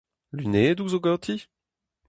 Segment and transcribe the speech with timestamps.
[0.35, 1.33] Lunedoù zo ganti?